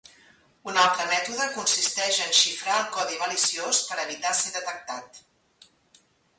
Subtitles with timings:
[0.71, 5.25] Un altre mètode consisteix en xifrar el codi maliciós per evitar ser detectat.